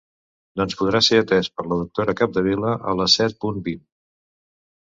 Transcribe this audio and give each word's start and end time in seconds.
Doncs 0.61 0.77
podrà 0.79 1.01
ser 1.07 1.19
atès 1.23 1.49
per 1.59 1.67
la 1.73 1.77
doctora 1.83 2.17
Capdevila 2.23 2.73
a 2.93 2.97
les 3.03 3.21
set 3.21 3.39
punt 3.45 3.63
vint. 3.71 3.87